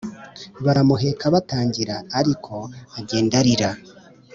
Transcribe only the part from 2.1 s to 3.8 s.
ariko agenda arira